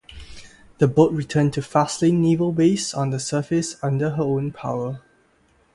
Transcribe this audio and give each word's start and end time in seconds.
The 0.79 0.87
boat 0.87 1.11
returned 1.11 1.53
to 1.53 1.61
Faslane 1.61 2.17
naval 2.21 2.51
base 2.53 2.91
on 2.95 3.11
the 3.11 3.19
surface 3.19 3.75
under 3.83 4.09
her 4.09 4.23
own 4.23 4.51
power. 4.51 4.99